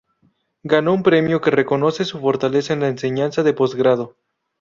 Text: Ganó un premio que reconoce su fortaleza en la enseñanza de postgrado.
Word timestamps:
Ganó 0.63 0.95
un 0.95 1.03
premio 1.03 1.41
que 1.41 1.51
reconoce 1.51 2.05
su 2.05 2.19
fortaleza 2.19 2.73
en 2.73 2.79
la 2.79 2.87
enseñanza 2.87 3.43
de 3.43 3.53
postgrado. 3.53 4.15